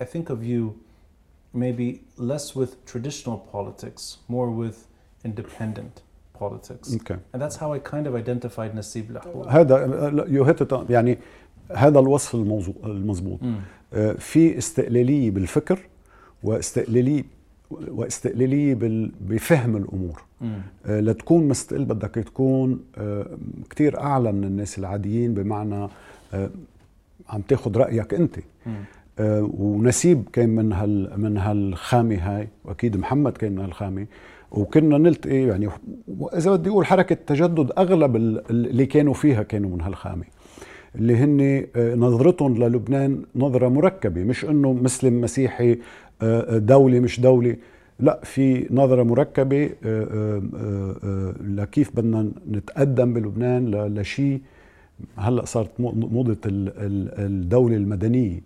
[0.00, 0.62] I think of you
[1.64, 1.88] maybe
[2.32, 4.76] less with traditional politics, more with
[5.24, 5.94] independent
[6.40, 6.86] politics.
[7.00, 7.18] Okay.
[7.32, 9.48] And that's how I kind of identified Nasib Lahou.
[9.48, 11.18] هذا يو هيت يعني
[11.76, 13.38] هذا الوصف الموضوع المضبوط.
[13.94, 15.78] آه، في استقلاليه بالفكر
[17.90, 20.22] واستقلاليه بال- بفهم الأمور.
[20.86, 22.80] آه، لتكون مستقل بدك تكون
[23.70, 25.88] كثير أعلى من الناس العاديين بمعنى
[26.34, 26.50] آه،
[27.28, 28.38] عم تاخذ رأيك أنت.
[28.38, 28.70] آه،
[29.58, 34.06] ونسيب كان من هال من هالخامة هاي وأكيد محمد كان من هالخامة.
[34.50, 35.68] وكنا نلتقي يعني
[36.18, 40.24] واذا بدي أقول حركة تجدد أغلب ال- اللي كانوا فيها كانوا من هالخامة.
[40.94, 45.78] اللي هن آه، نظرتهم للبنان نظرة مركبة مش إنه مسلم مسيحي آه،
[46.22, 47.56] آه، دوله مش دوله
[48.00, 54.40] لا في نظرة مركبة آه، آه، آه، آه، لكيف بدنا نتقدم بلبنان لشيء
[55.16, 58.40] هلأ صارت مو- موضة ال- ال- الدولة المدنية.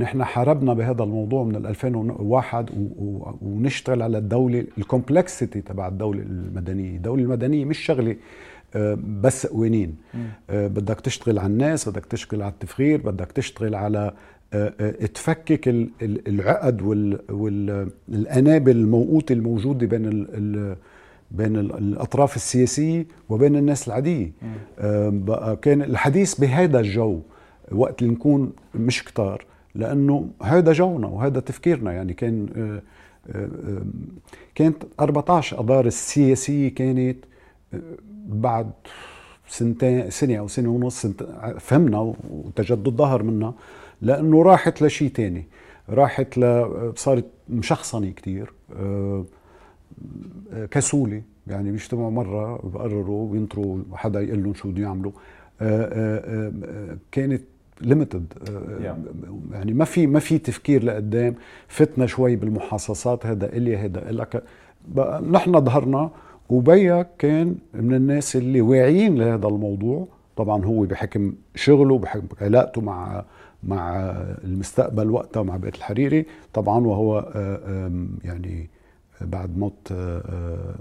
[0.00, 6.22] نحن حاربنا بهذا الموضوع من 2001 و- و- ونشتغل على الدولة ال complexity تبع الدولة
[6.22, 6.96] المدنية.
[6.96, 8.16] الدولة المدنية مش شغلة
[8.76, 9.94] آه، بس قوانين.
[10.50, 14.12] آه، بدك تشتغل على الناس بدك تشتغل على التفكير بدك تشتغل على
[14.52, 16.82] آه، تفكك ال- ال- العقد
[17.30, 20.76] والقنابل الموقوتة الموجودة بين ال-
[21.30, 24.32] بين ال- الأطراف السياسية وبين الناس العادية.
[25.10, 27.20] بقى كان الحديث بهذا الجو
[27.72, 29.44] وقت اللي نكون مش كتار.
[29.78, 31.92] لأنه هذا جونا وهذا تفكيرنا.
[31.92, 32.82] يعني كان آه،
[33.36, 33.82] آه،
[34.54, 37.16] كانت 14 اذار السياسية كانت
[37.74, 37.78] آه،
[38.28, 38.70] بعد
[39.48, 41.22] سنتين سنة أو سنة ونص سنت-
[41.60, 43.54] فهمنا وتجدد ظهر منا
[44.02, 45.44] لأنه راحت لشيء تاني.
[45.88, 46.42] راحت ل
[46.96, 48.12] صارت مشخصنة
[48.76, 49.24] آه،
[50.70, 51.22] كسولة.
[51.46, 55.12] يعني بيجتمعوا مرة بقرروا بينطروا حدا يقول لهم شو بده يعملوا.
[57.12, 57.42] كانت
[57.80, 59.52] ليمتد Yeah.
[59.52, 61.34] يعني ما في ما في تفكير لقدام.
[61.68, 63.26] فتنا شوي بالمحاصصات.
[63.26, 64.42] هذا إلي هذا لك
[64.88, 66.10] بقى نحن ظهرنا
[66.48, 70.08] وبيك كان من الناس اللي واعيين لهذا الموضوع.
[70.36, 73.24] طبعا هو بحكم شغله بحكم علاقته مع
[73.62, 73.96] مع
[74.44, 76.26] المستقبل وقتها مع بيت الحريري.
[76.54, 77.90] طبعا وهو آه،
[78.24, 78.70] يعني
[79.20, 80.74] بعد موت آه،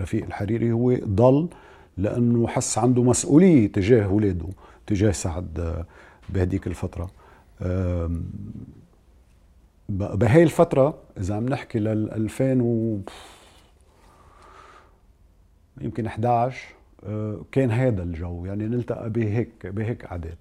[0.00, 1.48] رفيق الحريري هو ضل
[1.98, 4.46] لأنه حس عنده مسؤولية تجاه اولاده
[4.86, 5.86] تجاه سعد آه،
[6.28, 6.66] بهديك
[9.88, 13.00] ب- بهاي الفترة إذا عم نحكي لل 2000 و
[15.80, 18.44] يمكن 11 آه، كان هذا الجو.
[18.46, 20.38] يعني نلتقى بهيك بهيك قعدات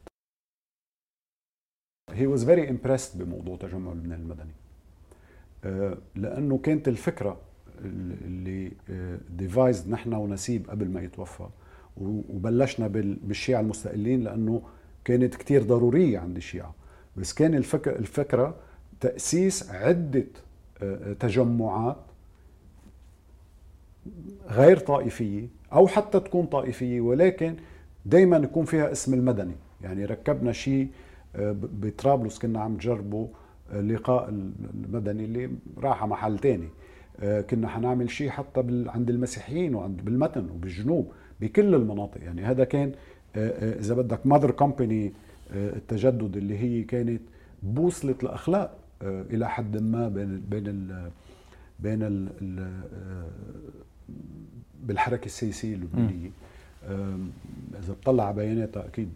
[2.11, 4.51] he was very impressed بموضوع تجمع لبنان المدني.
[5.63, 7.37] آه، لأنه كانت الفكرة
[7.85, 8.71] اللي
[9.29, 11.47] ديفايزد نحن ونسيب قبل ما يتوفى.
[12.29, 14.61] وبلشنا بال- بالشيعة المستقلين لأنه
[15.05, 16.75] كانت كتير ضرورية عند الشيعة.
[17.17, 18.55] بس كان الفكرة الفكرة
[18.99, 20.23] تأسيس عدة
[20.83, 21.97] آه، تجمعات
[24.49, 27.55] غير طائفية أو حتى تكون طائفية ولكن
[28.05, 29.55] دائما يكون فيها اسم المدني.
[29.81, 30.87] يعني ركبنا شيء
[31.35, 33.29] آه، بطرابلس كنا عم نجربه
[33.71, 36.67] آه، لقاء المدني اللي راح محل تاني.
[37.19, 41.11] آه، كنا حنعمل شيء حتى عند المسيحيين وعند بالمتن وبالجنوب.
[41.41, 42.23] بكل المناطق.
[42.23, 42.91] يعني هذا كان
[43.35, 45.13] آه، آه، إذا بدك ماذر كومباني
[45.53, 47.21] التجدد اللي هي كانت
[47.63, 51.11] بوصله الاخلاق آه، إلى حد ما بين بين ال
[51.79, 52.71] بين ال ال
[54.83, 56.29] بالحركة السياسية اللبنانية.
[57.79, 59.09] إذا بتطلع على بياناتها أكيد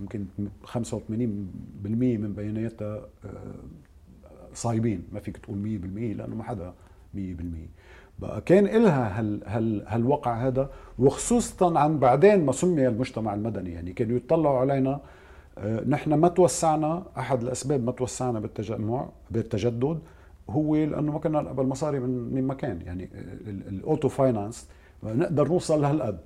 [0.00, 0.24] يمكن
[0.64, 1.08] 85%
[2.18, 3.08] من بياناتها
[4.54, 5.02] صايبين.
[5.12, 6.74] ما فيك تقول 100% لأنه ما حدا
[7.14, 7.18] 100%
[8.18, 13.70] بقى كان إلها هال هال هالوقع هذا وخصوصا عن بعدين ما سمي المجتمع المدني.
[13.72, 15.00] يعني كانوا يطلعوا علينا
[15.58, 19.98] آه، نحن ما توسعنا أحد الأسباب ما توسعنا بالتجمع بالتجدد
[20.50, 22.80] هو لأنه ما كنا نقبل مصاري من من مكان.
[22.86, 23.08] يعني
[23.46, 24.68] ال- ال auto finance
[25.02, 26.18] نقدر نوصل لهالقد.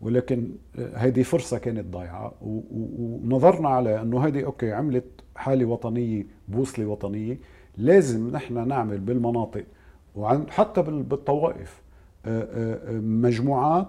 [0.00, 0.48] ولكن
[0.94, 5.04] هذه فرصة كانت ضايعة ونظرنا على أنه هذه okay عملت
[5.36, 7.38] حالة وطنية بوصلة وطنية
[7.78, 9.64] لازم نحن نعمل بالمناطق
[10.16, 11.80] وعن حتى بال- بالطوائف.
[12.26, 13.88] آه، آه، آه، مجموعات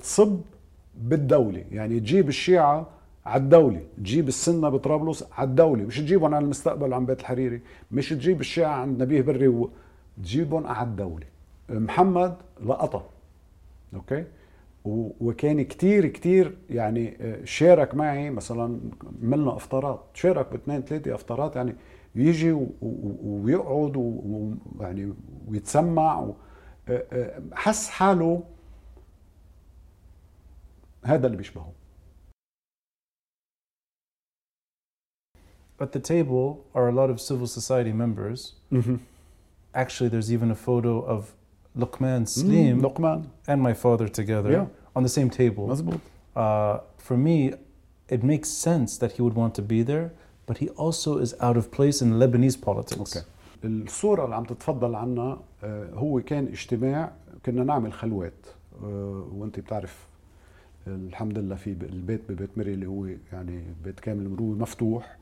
[0.00, 0.40] تصب
[1.00, 1.64] بالدولة.
[1.72, 2.86] يعني تجيب الشيعة
[3.26, 7.60] على الدولة تجيب السنة بطرابلس على الدولة مش تجيبهم على المستقبل عن بيت الحريري
[7.92, 9.70] مش تجيب الشيعة عند نبيه بري و...
[10.22, 11.26] تجيبهم على الدولة
[11.70, 12.34] محمد
[12.66, 13.04] لقطها
[13.94, 14.24] okay؟
[14.84, 18.78] و- وكان كتير كتير يعني شارك معي مثلا
[19.22, 21.74] عملنا افطارات شارك باثنين ثلاثة افطارات يعني
[22.15, 25.13] يجي و- و- ويقعد و- ويعني
[25.47, 26.35] ويتسمع و-
[26.89, 28.43] آه، آه، حس حاله
[31.05, 31.71] هذا اللي بيشبهه
[35.79, 38.39] At the table are a lot of civil society members.
[39.75, 41.35] Actually, there's even a photo of
[41.77, 44.65] Luqman Slim لقمان and my father together Yeah.
[44.95, 45.67] on the same table.
[45.67, 45.99] مزبوط
[46.35, 47.53] Uh, for me,
[48.09, 50.09] it makes sense that he would want to be there,
[50.52, 52.98] but he also is out of place in Lebanese politics.
[52.98, 53.22] أوكي
[53.64, 57.12] الصورة اللي عم تتفضل عنها آه، هو كان اجتماع
[57.46, 58.32] كنا نعمل خلوات
[58.84, 60.06] آه، وانت بتعرف
[60.86, 65.16] الحمد لله في البيت ببيت مري اللي هو يعني بيت كامل مروي مفتوح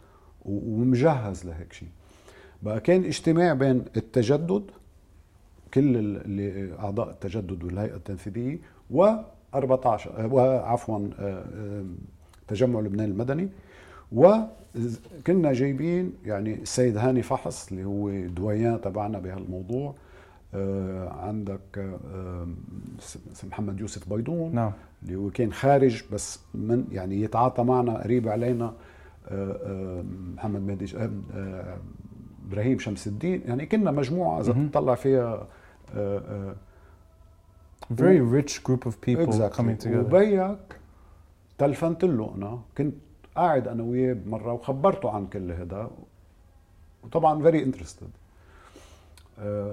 [0.45, 1.89] ومجهز لهيك شيء
[2.63, 4.63] بقى كان اجتماع بين التجدد
[5.75, 8.59] كل ال- اللي أعضاء التجدد والهيئة التنفيذية
[8.91, 9.07] و
[9.55, 11.09] 14 آه، وعفوا
[12.49, 13.49] تجمع لبنان المدني
[14.13, 19.95] وكنا جايبين يعني السيد هاني فحص اللي هو دويان تبعنا بهالموضوع
[20.55, 22.49] آه، عندك آه،
[23.45, 24.73] محمد يوسف بيضون نعم
[25.03, 28.73] اللي هو كان خارج بس من يعني يتعاطى معنا قريب علينا آه،
[29.63, 30.05] آه،
[30.37, 31.79] محمد مهدي آه، آه،
[32.49, 34.69] إبراهيم شمس الدين يعني كنا مجموعة إذا مهم.
[34.69, 35.47] تطلع فيها
[37.95, 39.57] very rich group of people Exactly.
[39.59, 39.97] coming together.
[40.15, 40.59] وبيك
[41.59, 42.95] تلفنت له أنا كنت
[43.37, 45.91] قاعد أنا وياه بمره وخبرته عن كل هذا.
[47.05, 48.11] وطبعا very interested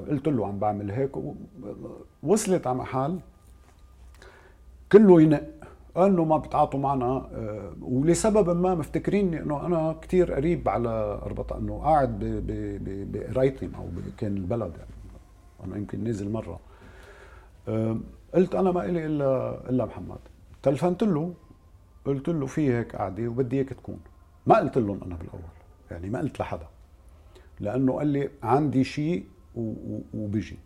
[0.10, 1.12] قلت له عم بعمل هيك
[2.24, 3.20] وصلت على محل.
[4.92, 5.44] كله ينق.
[5.98, 7.06] انه ما بتعاطوا معنا.
[7.06, 12.20] آه، ولسبب ما مفتكريني إنه أنا كتير قريب على أربطة إنه قاعد
[13.14, 13.88] بقرايتهم أو
[14.18, 14.92] كان البلد يعني.
[15.64, 16.60] أنا يمكن نزل مرة.
[17.68, 17.98] آه،
[18.36, 20.20] قلت أنا ما إلي الا إلا محمد.
[20.64, 21.34] تلفنت له.
[22.08, 24.00] قلت له في هيك قعده وبدي إياك تكون.
[24.48, 25.42] ما قلت لهم أنا بالأول
[25.92, 26.68] يعني ما قلت لحدا.
[27.60, 29.26] لأنه قال لي عندي شيء
[30.14, 30.58] وبيجي.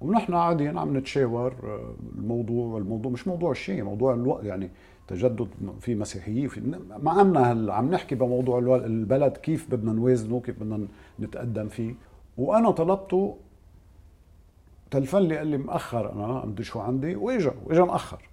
[0.00, 4.70] ونحن قاعدين عم نتشاور أه، الموضوع والموضوع مش موضوع الشيء موضوع الوقت يعني
[5.08, 5.48] تجدد
[5.80, 10.86] في مسيحيين في مع أن هل عم نحكي بموضوع البلد كيف بدنا نوازنه كيف بدنا
[11.20, 11.94] نتقدم فيه.
[12.38, 13.36] وأنا طلبته
[14.90, 18.28] تلفن لي قال لي مأخر أنا قمت شو عندي؟ وإجا وإجا مأخر.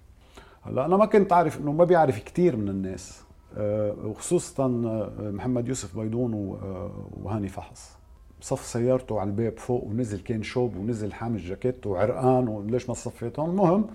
[0.64, 3.22] هلا أنا ما كنت عارف إنه ما بيعرف كثير من الناس
[3.56, 6.90] أه، وخصوصا أه، محمد يوسف بيضون و- أه،
[7.22, 7.96] وهاني فحص.
[8.40, 13.38] صف سيارته على الباب فوق ونزل كان شوب ونزل حامل جاكيت وعرقان وليش ما صفيت
[13.38, 13.86] هون المهم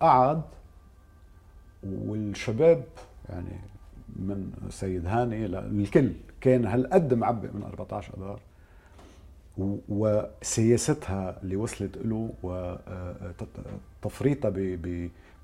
[0.00, 0.42] قعد
[1.84, 2.84] والشباب
[3.28, 3.60] يعني
[4.16, 8.40] من سيد هاني للكل كان هالقد معبئ من 14 آذار.
[9.88, 12.30] وسياستها اللي وصلت له
[14.02, 14.50] وتفريطها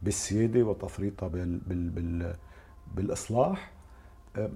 [0.03, 2.35] بالسيادة وتفريطها بال بال بال
[2.95, 3.71] بالإصلاح
[4.37, 4.51] أه،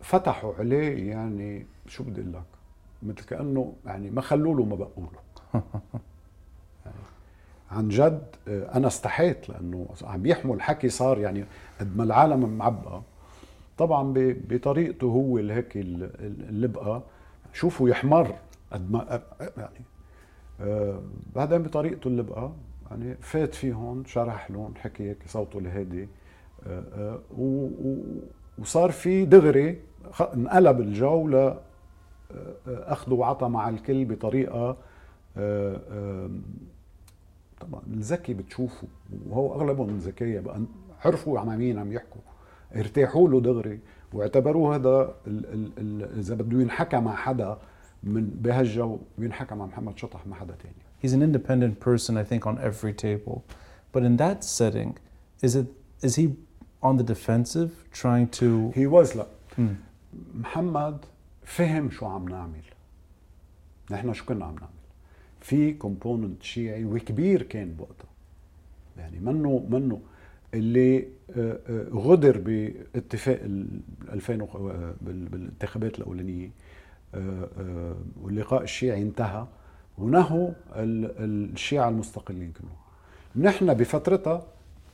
[0.00, 2.42] فتحوا عليه يعني شو بدي أقول لك؟
[3.02, 5.62] مثل كأنه يعني ما خلوا له ما بقوا له.
[6.86, 6.96] يعني
[7.70, 11.44] عن جد أه، أنا استحيت لأنه عم يحمل حكي صار يعني
[11.80, 13.02] قد ما العالم معبأة
[13.78, 17.02] طبعا بطريقته هو هيك ال- ال- اللي بقى
[17.52, 18.34] شوفوا يحمر
[18.72, 19.84] قد ما أ- أ- يعني
[20.60, 21.02] آه
[21.34, 22.50] بعدين بطريقته اللي بقى
[22.90, 26.08] يعني فات فيهم شرح لهم حكي هيك صوته الهادي
[26.66, 27.68] آه و-
[28.58, 29.80] وصار في دغري
[30.34, 31.56] انقلب الجو ل آه،
[32.68, 34.76] آه، وعطى مع الكل بطريقة
[37.60, 38.88] طبعا الذكي بتشوفه.
[39.28, 40.60] وهو أغلبهم ذكية بقى
[41.04, 42.20] عرفوا عم مين عم يحكوا.
[42.76, 43.80] ارتاحوا له دغري
[44.12, 45.14] واعتبروه هذا
[46.16, 47.58] إذا بده ينحكى مع حدا
[48.02, 50.74] من بهالجو بينحكى مع محمد شطح مع حدا تاني.
[51.02, 53.36] He's an independent person, I think, on every table.
[53.92, 54.90] But in that setting,
[55.46, 55.66] is it
[56.06, 56.26] is he
[56.88, 58.72] on the defensive, trying to?
[58.74, 59.26] he was لا
[59.56, 59.74] Hmm.
[60.34, 60.98] محمد
[61.44, 62.62] فهم شو عم نعمل
[63.90, 64.68] نحن شو كنا عم نعمل
[65.40, 68.08] في component شيعي وكبير كان بوقتها
[68.98, 70.00] يعني منه منه
[70.54, 73.80] اللي آه، آه، غدر باتفاق ال
[74.12, 76.50] 2000 وخ- آه، بال- بالانتخابات الأولانية
[78.22, 79.46] واللقاء الشيعي انتهى
[79.98, 83.46] ونهوا ال- الشيعة المستقلين كلهم.
[83.48, 84.42] نحن بفترتها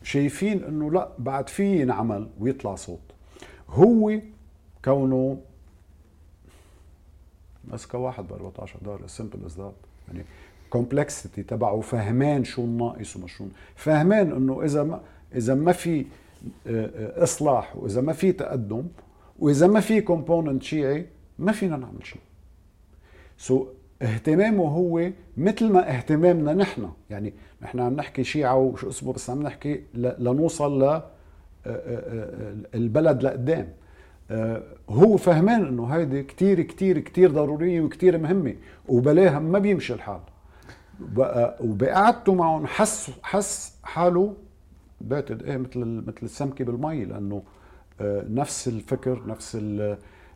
[0.03, 3.01] شايفين إنه لا بعد في ينعمل ويطلع صوت.
[3.71, 4.19] هو
[4.85, 5.39] كونه
[7.73, 9.75] مسكه واحد ب 14 دار سمبل از ذات
[10.09, 10.25] يعني
[10.71, 13.45] complexity تبعه فهمان شو الناقص وما شو.
[13.77, 15.01] فهمان إنه إذا ما
[15.35, 16.01] إذا ما في
[16.67, 18.85] آه، آه، إصلاح وإذا ما في تقدم
[19.39, 21.07] وإذا ما في component شيعي
[21.39, 22.21] ما فينا نعمل شيء.
[23.39, 23.67] so
[24.03, 26.91] اهتمامه هو مثل ما اهتمامنا نحن.
[27.11, 27.33] يعني
[27.63, 31.03] نحن عم نحكي شيعة وشو اسمه بس عم نحكي لنوصل ل آه،
[31.67, 33.69] آه، آه، البلد لقدام.
[34.91, 38.55] هو فهمان انه هيدي كتير كتير كتير ضرورية وكتير مهمة
[38.89, 40.21] وبلاها ما بيمشي الحال.
[41.61, 44.35] وبقعدته معهم حس حس حاله
[45.01, 47.43] بعتقد إيه مثل مثل السمكة بالمي لأنه
[48.31, 49.81] نفس الفكر نفس ال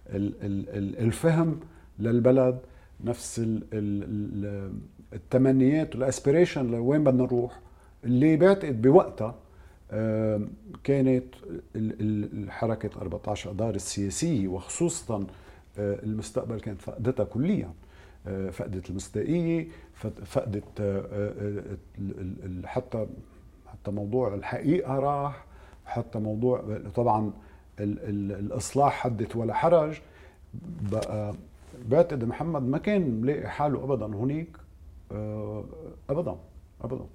[0.09, 1.61] ال ال الفهم
[1.99, 2.59] للبلد.
[3.05, 4.73] نفس ال ال
[5.13, 7.61] التمنيات والاسبريشن لوين بدنا نروح.
[8.05, 9.35] اللي بعتقد بوقتها
[10.85, 11.25] كانت
[12.49, 15.27] حركة 14 أدار السياسية وخصوصا
[15.79, 17.73] آه، المستقبل كانت فقدتها كليا.
[18.27, 19.69] آه، فقدت المصداقية
[20.25, 20.65] فقدت
[22.65, 23.07] حتى
[23.67, 25.45] حتى موضوع الحقيقة راح
[25.87, 27.33] حتى موضوع طبعا
[27.81, 30.01] الإصلاح حدث ولا حرج
[30.93, 31.35] بقى
[31.86, 34.58] بعتقد محمد ما كان ملاقي حاله ابدا هنيك
[36.10, 36.36] ابدا
[36.82, 37.06] ابدا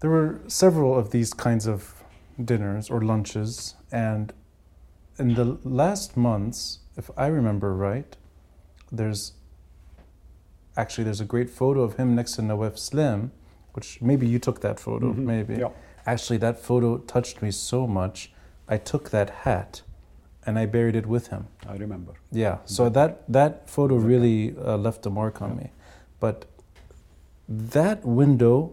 [0.00, 2.04] There were several of these kinds of
[2.44, 4.32] dinners or lunches and
[5.18, 8.16] in the last months if I remember right
[8.92, 9.32] there's
[10.76, 13.32] actually there's a great photo of him next to Nawaf Slim
[13.72, 15.26] which maybe you took that photo mm-hmm.
[15.26, 15.70] maybe yeah.
[16.04, 18.32] actually that photo touched me so much
[18.68, 19.82] I took that hat
[20.46, 21.48] and I buried it with him.
[21.68, 22.14] I remember.
[22.30, 25.62] Yeah, so that that photo really uh, left a mark on yeah.
[25.64, 25.70] me.
[26.20, 26.46] But
[27.48, 28.72] that window,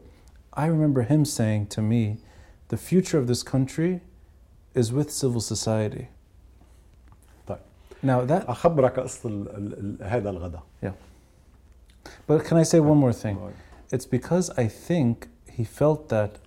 [0.54, 2.18] I remember him saying to me,
[2.70, 4.02] "The future of this country
[4.74, 6.08] is with civil society."
[7.48, 7.60] طيب.
[8.04, 10.62] Now that أخبرك قصة هذا الغداء.
[10.82, 10.92] Yeah.
[12.28, 13.38] But can I say one more thing?
[13.92, 16.40] It's because I think he felt that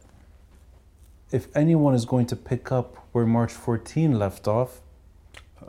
[1.31, 4.81] if anyone is going to pick up where March 14 left off,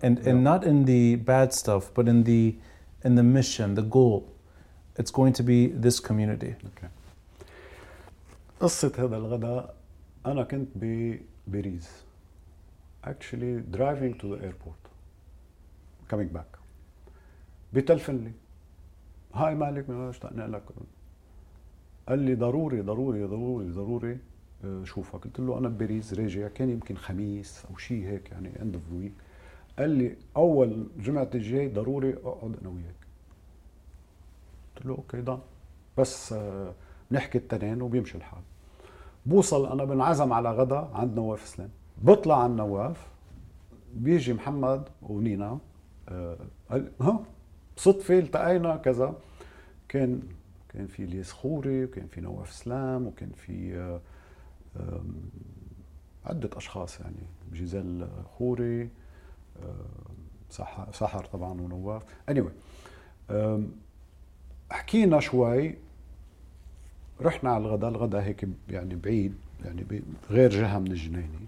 [0.02, 0.30] and yeah.
[0.30, 2.56] and not in the bad stuff, but in the
[3.04, 4.28] in the mission, the goal.
[4.98, 6.54] It's going to be this community.
[6.66, 6.88] Okay.
[8.60, 9.74] قصة هذا الغداء
[10.26, 11.90] أنا كنت بباريس
[13.04, 14.82] actually driving to the airport
[16.08, 16.58] coming back
[17.72, 18.32] بتلفن لي
[19.34, 20.62] hi مالك اشتقنا لك
[22.08, 24.18] قال لي ضروري ضروري ضروري ضروري
[24.64, 28.74] آه، شوفك قلت له أنا بباريس راجع كان يمكن خميس أو شيء هيك يعني end
[28.74, 29.12] of week
[29.78, 32.94] قال لي أول جمعة الجاي ضروري أقعد أنا وياك.
[34.76, 35.38] قلت له أوكي دان
[35.98, 36.74] بس آه،
[37.10, 38.42] نحكي التنين وبيمشي الحال.
[39.26, 41.70] بوصل أنا بنعزم على غدا عند نواف سلام
[42.02, 43.06] بطلع عند نواف
[43.94, 45.58] بيجي محمد ونينا
[46.08, 46.38] آه،
[46.70, 47.24] قال ها
[47.76, 49.14] صدفة التقينا كذا.
[49.88, 50.22] كان
[50.68, 53.76] كان في الياس خوري وكان في نواف سلام وكان في
[54.76, 55.00] آه،
[56.24, 57.16] عدة أشخاص يعني
[57.52, 58.90] جيزيل خوري
[60.92, 62.02] سحر طبعا ونواف.
[62.30, 62.52] Anyway
[64.70, 65.74] حكينا شوي
[67.20, 71.38] رحنا على الغداء الغداء هيك يعني بعيد يعني غير جهة من الجنينة.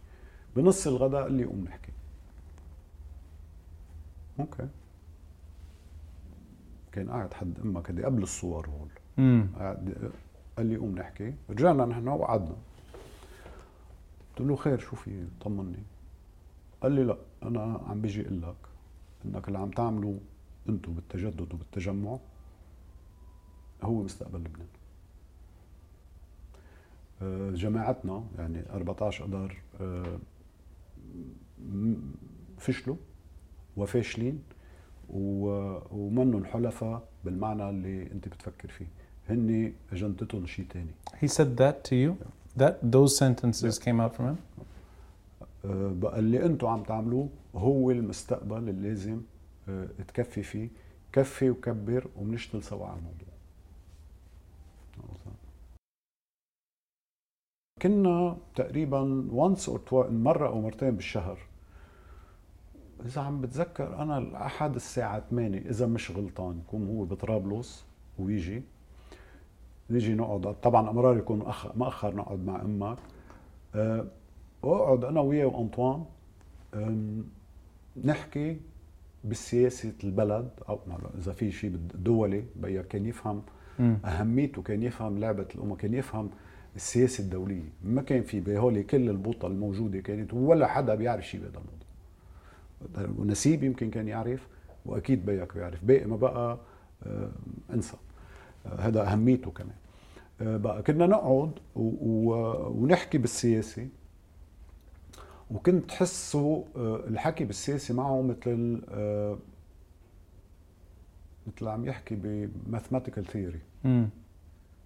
[0.56, 1.92] بنص الغداء قال لي قوم نحكي.
[4.40, 4.68] أوكي
[6.92, 8.88] كان قاعد حد أمك هدي قبل الصور هول.
[9.58, 10.12] قاعد
[10.56, 11.34] قال لي قوم نحكي.
[11.50, 12.56] رجعنا نحن وقعدنا.
[14.36, 15.82] قلت له خير شو في؟ طمني.
[16.84, 18.56] قال لي لا أنا عم بيجي أقول لك
[19.24, 20.18] إنك اللي عم تعملوا
[20.68, 22.18] أنتم بالتجدد وبالتجمع
[23.82, 24.66] هو مستقبل لبنان
[27.22, 30.18] آه، جماعتنا يعني 14 اذار آه،
[32.58, 32.96] فشلوا
[33.76, 34.42] وفاشلين
[35.10, 38.86] ومنهم حلفاء بالمعنى اللي أنت بتفكر فيه
[39.28, 42.16] هن أجندتهم شيء ثاني He said that to you?
[42.56, 43.84] That those sentences yeah.
[43.84, 44.38] came out from him?
[45.64, 49.20] آه، بقى اللي أنتم عم تعملوه هو المستقبل اللي لازم
[49.68, 50.68] آه، تكفي فيه.
[51.12, 53.28] كفي وكبر وبنشتغل سوا على الموضوع.
[57.82, 61.38] كنا تقريبا وانس اور مرة أو مرتين بالشهر.
[63.06, 67.84] إذا عم بتذكر أنا الاحد الساعة 8 إذا مش غلطان يكون هو بطرابلس
[68.18, 68.62] ويجي.
[69.90, 70.54] نيجي نقعد.
[70.62, 71.38] طبعا أمرار يكون
[71.74, 72.98] مأخر نقعد مع أمك.
[73.74, 74.06] أه
[74.64, 76.04] واقعد أنا وياه وأنطوان
[78.04, 78.56] نحكي
[79.24, 80.78] بسياسة البلد أو
[81.18, 83.42] إذا في شيء دولي بيا كان يفهم
[83.80, 86.30] أهميته كان يفهم لعبة الأمة كان يفهم
[86.76, 87.72] السياسة الدولية.
[87.84, 93.20] ما كان في بهولي كل البوطة الموجودة كانت ولا حدا بيعرف شيء بهذا الموضوع.
[93.22, 94.48] ونسيب يمكن كان يعرف
[94.86, 95.84] وأكيد بيك بيعرف.
[95.84, 96.58] باقي ما بقى
[97.74, 97.96] انسى.
[98.78, 99.76] هذا أهميته كمان.
[100.40, 103.88] آه، بقى كنا نقعد ونحكي بالسياسة.
[105.50, 109.38] وكنت تحسه آه، الحكي بالسياسة معه مثل آه،
[111.46, 113.60] مثل عم يحكي ب mathematical theory.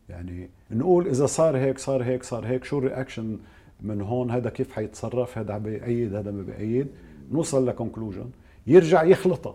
[0.09, 3.39] يعني نقول إذا صار هيك صار هيك صار هيك شو ال reaction
[3.81, 6.87] من هون؟ هذا كيف حيتصرف؟ هذا بيأيد هذا ما بيأيد.
[7.33, 8.31] نوصل ل conclusion
[8.67, 9.55] يرجع يخلطها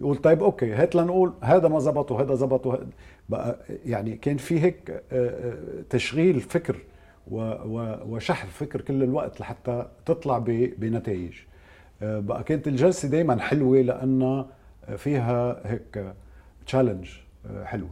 [0.00, 2.80] يقول طيب okay هات لنقول هذا ما زبط وهذا زبط
[3.28, 5.54] بقى يعني كان في هيك آه،
[5.90, 6.76] تشغيل فكر
[7.30, 10.38] وشحذ فكر كل الوقت لحتى تطلع
[10.78, 11.32] بنتائج
[12.02, 14.46] آه، بقى كانت الجلسه دائما حلوة لانها
[14.96, 16.14] فيها هيك
[16.66, 17.08] challenge
[17.64, 17.90] حلوة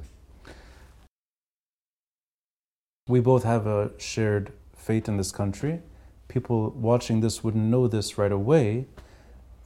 [3.10, 5.80] We both have a shared fate in this country.
[6.28, 8.86] People watching this wouldn't know this right away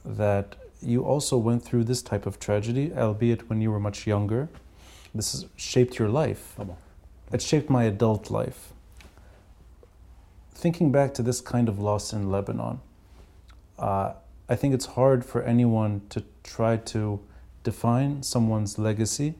[0.03, 4.49] that you also went through this type of tragedy, albeit when you were much younger.
[5.13, 6.57] This has shaped your life.
[7.31, 8.73] It shaped my adult life.
[10.57, 12.79] Thinking back to this kind of loss in Lebanon,
[13.77, 14.13] uh,
[14.49, 17.19] I think it's hard for anyone to try to
[17.63, 19.35] define someone's legacy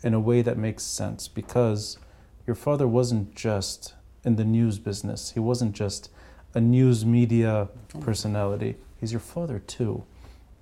[0.00, 1.98] in a way that makes sense because
[2.46, 5.32] your father wasn't just in the news business.
[5.32, 6.08] He wasn't just
[6.54, 7.66] a news media
[7.98, 8.76] personality.
[9.00, 10.04] He's your father too.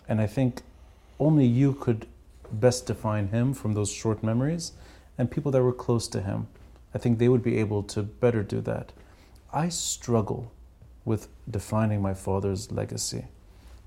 [0.09, 0.62] And I think
[1.19, 2.07] only you could
[2.50, 4.73] best define him from those short memories
[5.19, 6.49] and people that were close to him.
[6.95, 8.93] I think they would be able to better do that.
[9.52, 10.52] I struggle
[11.04, 13.25] with defining my father's legacy.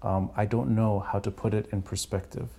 [0.01, 2.49] Um, I don't know how to put it in perspective.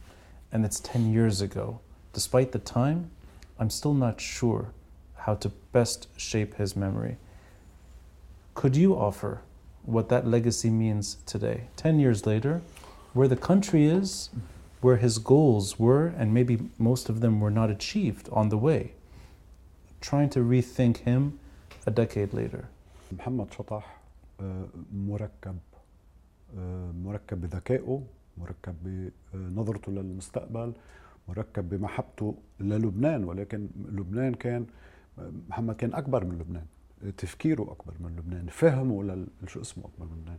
[0.50, 1.80] And it's 10 years ago.
[2.14, 3.10] Despite the time,
[3.58, 4.70] I'm still not sure
[5.16, 7.18] how to best shape his memory.
[8.54, 9.42] Could you offer
[9.82, 12.62] what that legacy means today, 10 years later,
[13.12, 14.30] where the country is,
[14.80, 18.92] where his goals were, and maybe most of them were not achieved on the way?
[20.00, 21.38] Trying to rethink him
[21.86, 22.68] a decade later.
[23.14, 24.00] محمد شطح
[24.40, 25.58] آه، مركب
[26.58, 28.02] آه، مركب بذكائه
[28.38, 30.72] مركب بنظرته للمستقبل
[31.28, 34.66] مركب بمحبته للبنان ولكن لبنان كان
[35.48, 36.66] محمد كان أكبر من لبنان
[37.16, 40.38] تفكيره أكبر من لبنان فهمه لل- شو اسمه أكبر من لبنان.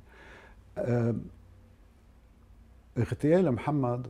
[0.78, 1.22] آم،
[2.98, 4.08] اغتيال محمد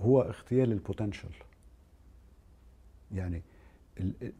[0.00, 1.28] هو اغتيال البوتنشل
[3.14, 3.42] يعني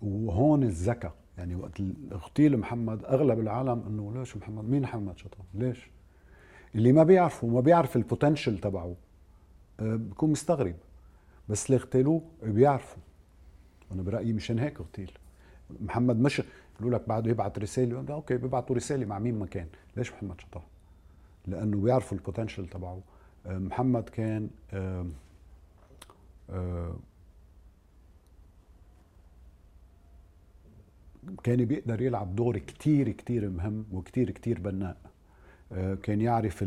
[0.02, 1.14] وهون الذكاء.
[1.38, 5.90] يعني وقت اغتيل محمد أغلب العالم إنه ليش محمد؟ مين محمد شطح ليش؟
[6.75, 8.94] اللي ما بيعرفه ما بيعرف ال potential تبعه
[9.81, 10.75] آه، بكون مستغرب.
[11.49, 13.03] بس اللي اغتالوه بيعرفوا
[13.92, 15.12] أنا برأيي مشان هيك اغتيل.
[15.81, 16.42] محمد مش
[16.81, 19.66] يقولوا لك بعده يبعث رسالة okay بيبعتوا رسالة مع مين ما كان.
[19.96, 20.62] ليش محمد شطح
[21.46, 23.01] لأنه بيعرفوا ال potential تبعه.
[23.46, 25.07] آه، محمد كان آه،
[26.51, 26.96] آه،
[31.44, 34.96] كان بيقدر يلعب دور كتير كتير مهم وكتير كتير بناء.
[35.72, 36.64] آه، كان يعرف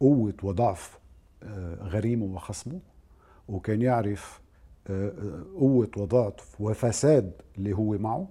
[0.00, 0.98] قوة وضعف
[1.42, 2.80] آه، غريمه وخصمه
[3.48, 4.40] وكان يعرف
[4.86, 8.28] آه، قوة وضعف وفساد اللي هو معه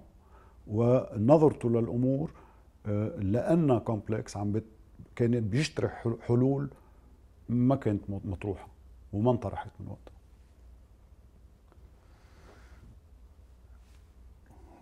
[0.66, 2.30] ونظرته للأمور
[3.18, 4.64] لأنها كومبلكس عم بت
[5.16, 6.70] كان بيشترح حل- حلول
[7.48, 8.68] ما كانت مطروحة
[9.12, 10.13] وما انطرحت من وقتها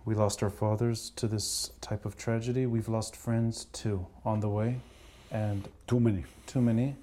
[0.05, 2.65] We lost our fathers to this type of tragedy.
[2.65, 4.81] We've lost friends too on the way,
[5.31, 6.25] and too many.
[6.45, 6.95] Too many.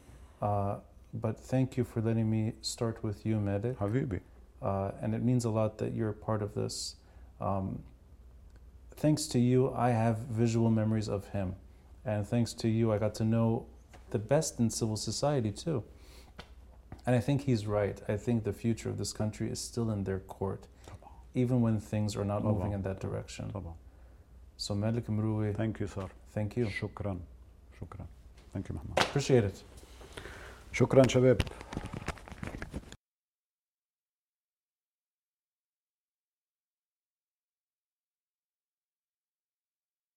[0.43, 0.77] Uh,
[1.15, 3.77] but thank you for letting me start with you, Medit.
[3.77, 4.21] Habibi.
[4.61, 6.97] Uh, and it means a lot that you're a part of this.
[7.41, 7.83] Um,
[8.97, 11.55] thanks to you, I have visual memories of him.
[12.05, 13.67] And thanks to you, I got to know
[14.11, 15.83] the best in civil society, too.
[17.07, 17.99] And I think he's right.
[18.09, 20.67] I think the future of this country is still in their court
[21.36, 23.52] even when things are not moving in that direction.
[23.54, 23.74] طبعا
[24.58, 26.68] So, Malik Mroui, ثانك يو صار thank you.
[26.68, 27.20] شكرا
[27.82, 28.06] شكرا
[28.54, 29.64] ثانك يو محمد Appreciate it.
[30.72, 31.42] شكرا شباب